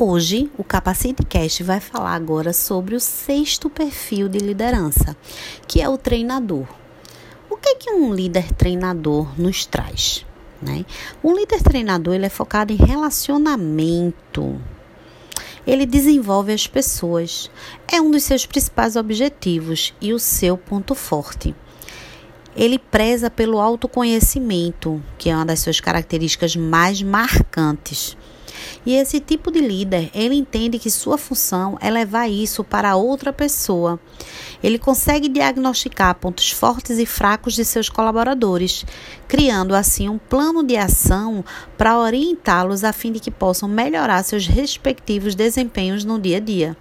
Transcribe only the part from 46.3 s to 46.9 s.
a dia.